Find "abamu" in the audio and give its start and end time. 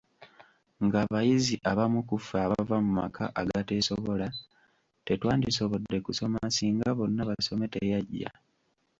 1.71-1.99